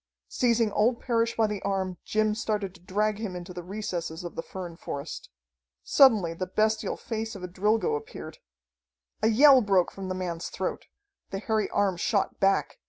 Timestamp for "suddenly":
5.83-6.33